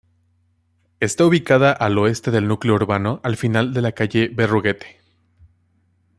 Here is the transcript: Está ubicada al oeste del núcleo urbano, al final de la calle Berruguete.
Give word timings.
Está 0.99 1.25
ubicada 1.27 1.71
al 1.71 1.95
oeste 1.99 2.31
del 2.31 2.47
núcleo 2.47 2.73
urbano, 2.73 3.19
al 3.23 3.37
final 3.37 3.71
de 3.71 3.81
la 3.83 3.91
calle 3.91 4.29
Berruguete. 4.33 4.99